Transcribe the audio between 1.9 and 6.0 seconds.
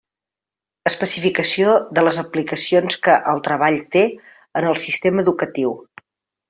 de les aplicacions que el treball té en el sistema educatiu.